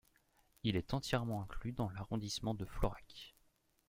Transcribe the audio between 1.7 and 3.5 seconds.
dans l'arrondissement de Florac.